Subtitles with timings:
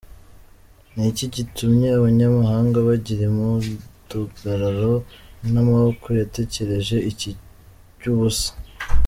[0.93, 4.93] Ni iki gitumye abanyamahanga bagira imidugararo?
[5.51, 7.29] N’amoko yatekerereje iki
[7.91, 8.49] iby’ubusa?